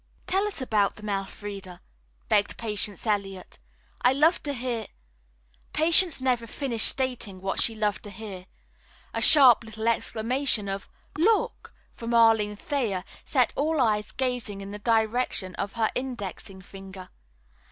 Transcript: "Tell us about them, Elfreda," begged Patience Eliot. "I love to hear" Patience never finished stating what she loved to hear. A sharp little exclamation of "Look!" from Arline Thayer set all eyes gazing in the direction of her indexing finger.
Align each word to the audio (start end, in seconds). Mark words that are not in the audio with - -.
"Tell 0.25 0.47
us 0.47 0.63
about 0.63 0.95
them, 0.95 1.09
Elfreda," 1.09 1.79
begged 2.27 2.57
Patience 2.57 3.05
Eliot. 3.05 3.59
"I 4.01 4.13
love 4.13 4.41
to 4.41 4.53
hear" 4.55 4.87
Patience 5.73 6.19
never 6.19 6.47
finished 6.47 6.87
stating 6.87 7.39
what 7.39 7.61
she 7.61 7.75
loved 7.75 8.01
to 8.05 8.09
hear. 8.09 8.47
A 9.13 9.21
sharp 9.21 9.63
little 9.63 9.87
exclamation 9.87 10.67
of 10.67 10.89
"Look!" 11.19 11.71
from 11.93 12.15
Arline 12.15 12.55
Thayer 12.55 13.03
set 13.25 13.53
all 13.55 13.79
eyes 13.79 14.11
gazing 14.11 14.61
in 14.61 14.71
the 14.71 14.79
direction 14.79 15.53
of 15.57 15.73
her 15.73 15.91
indexing 15.93 16.63
finger. 16.63 17.09